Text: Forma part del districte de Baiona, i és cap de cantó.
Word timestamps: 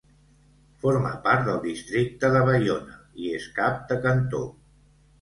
Forma 0.85 1.11
part 1.27 1.45
del 1.51 1.61
districte 1.67 2.33
de 2.39 2.43
Baiona, 2.49 3.01
i 3.27 3.31
és 3.39 3.49
cap 3.63 3.81
de 3.93 4.03
cantó. 4.09 4.47